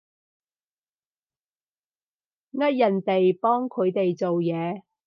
[2.59, 4.81] 呃人哋幫佢哋做嘢